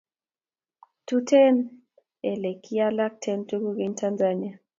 Tuten 1.07 1.55
ele 2.29 2.49
kiyaklen 2.63 3.39
tukul 3.49 3.75
en 3.85 3.93
Tanzania 3.99 4.55